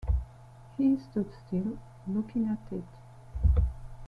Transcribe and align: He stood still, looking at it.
He 0.79 0.97
stood 0.97 1.29
still, 1.45 1.77
looking 2.07 2.47
at 2.47 2.73
it. 2.75 3.61